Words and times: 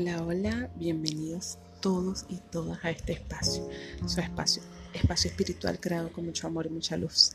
Hola, 0.00 0.22
hola, 0.22 0.70
bienvenidos 0.76 1.58
todos 1.82 2.24
y 2.30 2.38
todas 2.50 2.82
a 2.82 2.90
este 2.90 3.12
espacio, 3.12 3.68
su 4.06 4.18
espacio, 4.18 4.62
espacio 4.94 5.30
espiritual 5.30 5.78
creado 5.78 6.10
con 6.10 6.24
mucho 6.24 6.46
amor 6.46 6.64
y 6.64 6.70
mucha 6.70 6.96
luz. 6.96 7.32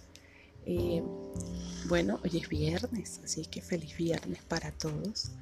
Eh, 0.65 1.03
bueno, 1.87 2.19
hoy 2.23 2.39
es 2.41 2.49
viernes, 2.49 3.21
así 3.23 3.45
que 3.45 3.61
feliz 3.61 3.95
viernes 3.95 4.41
para 4.47 4.71
todos. 4.71 5.33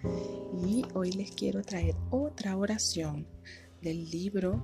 Y 0.67 0.83
hoy 0.95 1.13
les 1.13 1.31
quiero 1.31 1.61
traer 1.61 1.95
otra 2.09 2.57
oración 2.57 3.25
del 3.81 4.11
libro 4.11 4.61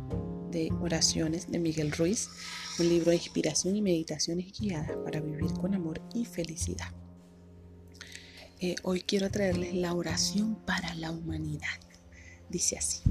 de 0.51 0.69
oraciones 0.81 1.49
de 1.49 1.59
Miguel 1.59 1.93
Ruiz, 1.93 2.29
un 2.77 2.89
libro 2.89 3.11
de 3.11 3.15
inspiración 3.15 3.77
y 3.77 3.81
meditaciones 3.81 4.51
guiadas 4.59 4.97
para 5.05 5.21
vivir 5.21 5.53
con 5.53 5.75
amor 5.75 6.01
y 6.13 6.25
felicidad. 6.25 6.91
Eh, 8.59 8.75
hoy 8.83 8.99
quiero 8.99 9.31
traerles 9.31 9.73
la 9.75 9.93
oración 9.93 10.55
para 10.65 10.93
la 10.95 11.11
humanidad. 11.11 11.79
Dice 12.49 12.79
así, 12.79 13.01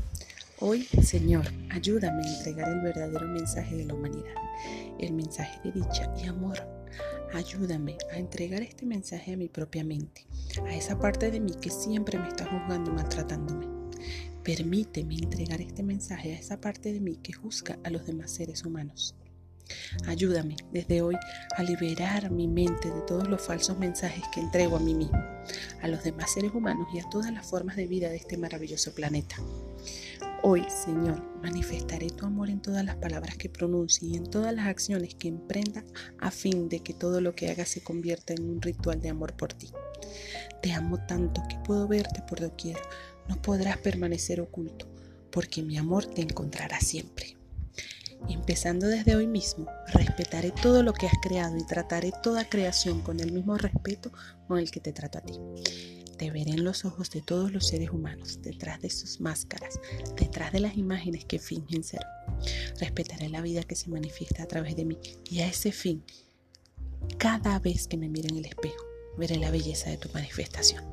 hoy 0.58 0.84
Señor, 1.02 1.46
ayúdame 1.70 2.24
a 2.26 2.38
entregar 2.38 2.72
el 2.72 2.80
verdadero 2.80 3.28
mensaje 3.28 3.76
de 3.76 3.84
la 3.84 3.94
humanidad, 3.94 4.34
el 4.98 5.12
mensaje 5.12 5.60
de 5.62 5.70
dicha 5.70 6.12
y 6.20 6.26
amor. 6.26 6.58
Ayúdame 7.32 7.96
a 8.10 8.18
entregar 8.18 8.62
este 8.62 8.84
mensaje 8.84 9.34
a 9.34 9.36
mi 9.36 9.48
propia 9.48 9.84
mente, 9.84 10.26
a 10.66 10.74
esa 10.74 10.98
parte 10.98 11.30
de 11.30 11.38
mí 11.38 11.52
que 11.60 11.70
siempre 11.70 12.18
me 12.18 12.26
está 12.26 12.46
juzgando 12.46 12.90
y 12.90 12.94
maltratándome. 12.94 13.66
Permíteme 14.42 15.14
entregar 15.14 15.60
este 15.60 15.84
mensaje 15.84 16.34
a 16.34 16.38
esa 16.38 16.60
parte 16.60 16.92
de 16.92 17.00
mí 17.00 17.16
que 17.22 17.32
juzga 17.32 17.78
a 17.84 17.90
los 17.90 18.06
demás 18.06 18.32
seres 18.32 18.64
humanos. 18.64 19.14
Ayúdame 20.06 20.56
desde 20.72 21.02
hoy 21.02 21.16
a 21.56 21.62
liberar 21.62 22.30
mi 22.30 22.48
mente 22.48 22.90
de 22.90 23.00
todos 23.02 23.28
los 23.28 23.42
falsos 23.42 23.78
mensajes 23.78 24.24
que 24.32 24.40
entrego 24.40 24.76
a 24.76 24.80
mí 24.80 24.94
mismo, 24.94 25.18
a 25.82 25.88
los 25.88 26.02
demás 26.04 26.32
seres 26.32 26.52
humanos 26.54 26.88
y 26.92 27.00
a 27.00 27.08
todas 27.10 27.32
las 27.32 27.46
formas 27.46 27.76
de 27.76 27.86
vida 27.86 28.08
de 28.08 28.16
este 28.16 28.36
maravilloso 28.36 28.94
planeta. 28.94 29.36
Hoy, 30.42 30.64
Señor, 30.84 31.20
manifestaré 31.42 32.10
tu 32.10 32.24
amor 32.24 32.48
en 32.48 32.62
todas 32.62 32.84
las 32.84 32.96
palabras 32.96 33.36
que 33.36 33.48
pronuncie 33.48 34.08
y 34.08 34.16
en 34.16 34.30
todas 34.30 34.54
las 34.54 34.66
acciones 34.66 35.16
que 35.16 35.26
emprenda 35.26 35.84
a 36.20 36.30
fin 36.30 36.68
de 36.68 36.80
que 36.80 36.94
todo 36.94 37.20
lo 37.20 37.34
que 37.34 37.50
haga 37.50 37.64
se 37.66 37.82
convierta 37.82 38.34
en 38.34 38.48
un 38.48 38.62
ritual 38.62 39.00
de 39.00 39.08
amor 39.08 39.36
por 39.36 39.52
ti. 39.52 39.72
Te 40.62 40.72
amo 40.72 40.98
tanto 41.06 41.42
que 41.48 41.56
puedo 41.64 41.88
verte 41.88 42.22
por 42.22 42.40
doquier. 42.40 42.78
No 43.28 43.40
podrás 43.42 43.78
permanecer 43.78 44.40
oculto, 44.40 44.86
porque 45.30 45.62
mi 45.62 45.76
amor 45.76 46.06
te 46.06 46.22
encontrará 46.22 46.80
siempre. 46.80 47.37
Empezando 48.28 48.86
desde 48.86 49.16
hoy 49.16 49.26
mismo, 49.26 49.66
respetaré 49.92 50.50
todo 50.50 50.82
lo 50.82 50.92
que 50.92 51.06
has 51.06 51.18
creado 51.22 51.56
y 51.56 51.64
trataré 51.64 52.12
toda 52.22 52.48
creación 52.48 53.00
con 53.02 53.20
el 53.20 53.32
mismo 53.32 53.56
respeto 53.56 54.10
con 54.46 54.58
el 54.58 54.70
que 54.70 54.80
te 54.80 54.92
trato 54.92 55.18
a 55.18 55.22
ti. 55.22 55.34
Te 56.18 56.30
veré 56.30 56.50
en 56.50 56.64
los 56.64 56.84
ojos 56.84 57.10
de 57.10 57.22
todos 57.22 57.52
los 57.52 57.68
seres 57.68 57.90
humanos, 57.90 58.40
detrás 58.42 58.80
de 58.82 58.90
sus 58.90 59.20
máscaras, 59.20 59.80
detrás 60.16 60.52
de 60.52 60.60
las 60.60 60.76
imágenes 60.76 61.24
que 61.24 61.38
fingen 61.38 61.84
ser. 61.84 62.04
Respetaré 62.80 63.28
la 63.28 63.40
vida 63.40 63.62
que 63.62 63.76
se 63.76 63.88
manifiesta 63.88 64.42
a 64.42 64.48
través 64.48 64.74
de 64.74 64.84
mí 64.84 64.98
y 65.30 65.40
a 65.40 65.46
ese 65.46 65.70
fin, 65.70 66.02
cada 67.16 67.58
vez 67.60 67.86
que 67.86 67.96
me 67.96 68.08
mire 68.08 68.28
en 68.28 68.38
el 68.38 68.46
espejo, 68.46 68.84
veré 69.16 69.36
la 69.36 69.50
belleza 69.50 69.90
de 69.90 69.96
tu 69.96 70.08
manifestación. 70.12 70.84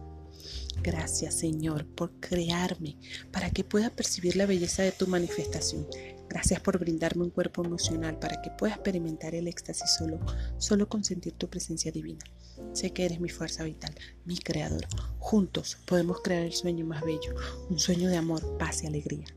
Gracias 0.82 1.34
Señor 1.34 1.86
por 1.86 2.12
crearme 2.20 2.98
para 3.32 3.50
que 3.50 3.64
pueda 3.64 3.90
percibir 3.90 4.36
la 4.36 4.46
belleza 4.46 4.84
de 4.84 4.92
tu 4.92 5.08
manifestación 5.08 5.88
Gracias 6.36 6.60
por 6.60 6.78
brindarme 6.78 7.24
un 7.24 7.30
cuerpo 7.30 7.64
emocional 7.64 8.20
para 8.20 8.42
que 8.42 8.52
pueda 8.52 8.74
experimentar 8.74 9.34
el 9.34 9.48
éxtasis 9.48 9.90
solo, 9.98 10.20
solo 10.58 10.90
con 10.90 11.02
sentir 11.02 11.32
tu 11.32 11.50
presencia 11.50 11.94
divina. 11.94 12.26
Sé 12.74 12.92
que 12.92 13.06
eres 13.06 13.22
mi 13.22 13.30
fuerza 13.30 13.64
vital, 13.64 13.96
mi 14.26 14.38
creador. 14.38 14.86
Juntos 15.18 15.78
podemos 15.86 16.20
crear 16.20 16.44
el 16.44 16.52
sueño 16.52 16.86
más 16.86 17.04
bello, 17.06 17.34
un 17.70 17.80
sueño 17.80 18.10
de 18.10 18.18
amor, 18.18 18.58
paz 18.58 18.84
y 18.84 18.88
alegría. 18.88 19.28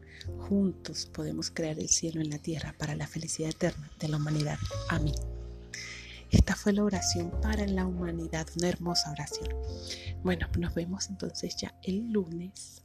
Juntos 0.48 1.08
podemos 1.14 1.52
crear 1.52 1.78
el 1.78 1.89
cielo 1.89 2.20
en 2.20 2.30
la 2.30 2.40
tierra 2.40 2.74
para 2.77 2.96
la 2.96 3.06
felicidad 3.06 3.50
eterna 3.50 3.89
de 4.00 4.08
la 4.08 4.17
humanidad. 4.17 4.58
Amén. 4.89 5.14
Esta 6.33 6.56
fue 6.56 6.73
la 6.73 6.83
oración 6.83 7.30
para 7.40 7.64
la 7.68 7.86
humanidad, 7.86 8.48
una 8.56 8.70
hermosa 8.70 9.12
oración. 9.12 9.50
Bueno, 10.24 10.48
nos 10.58 10.74
vemos 10.74 11.08
entonces 11.11 11.55
ya 11.55 11.78
el 11.84 12.11
lunes 12.11 12.83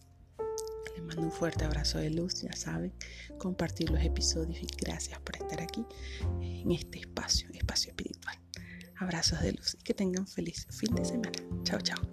les 0.95 1.03
mando 1.03 1.21
un 1.23 1.31
fuerte 1.31 1.65
abrazo 1.65 1.97
de 1.97 2.09
luz, 2.09 2.41
ya 2.41 2.53
saben, 2.53 2.93
compartir 3.37 3.89
los 3.89 4.03
episodios 4.03 4.61
y 4.61 4.67
gracias 4.81 5.19
por 5.19 5.35
estar 5.35 5.61
aquí 5.61 5.85
en 6.41 6.71
este 6.71 6.99
espacio, 6.99 7.47
espacio 7.53 7.91
espiritual. 7.91 8.37
Abrazos 8.97 9.41
de 9.41 9.53
luz 9.53 9.75
y 9.79 9.83
que 9.83 9.93
tengan 9.93 10.27
feliz 10.27 10.67
fin 10.69 10.93
de 10.95 11.03
semana. 11.03 11.31
Chao, 11.63 11.81
chao. 11.81 12.12